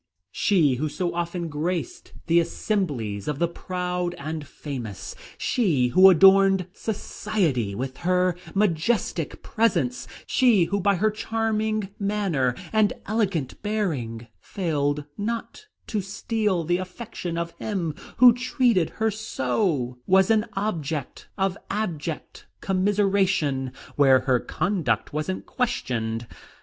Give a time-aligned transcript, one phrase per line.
[0.31, 6.65] She who so often graced the assemblies of the proud and famous; she who adorned
[6.73, 15.05] society with her majestic presence; she who, by her charming manner and elegant bearing, failed
[15.19, 21.55] not to steal the affection of him who treated her so, was an object of
[21.69, 26.25] abject commiseration where her conduct wasn't questioned.